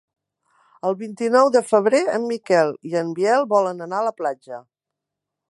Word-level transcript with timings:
El 0.87 0.95
vint-i-nou 1.01 1.51
de 1.55 1.61
febrer 1.73 2.01
en 2.15 2.25
Miquel 2.31 2.73
i 2.93 2.99
en 3.03 3.13
Biel 3.21 3.47
volen 3.53 3.87
anar 3.89 4.01
a 4.01 4.09
la 4.09 4.17
platja. 4.25 4.65